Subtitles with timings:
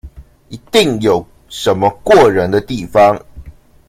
[0.49, 3.23] 一定有什麼過人的地方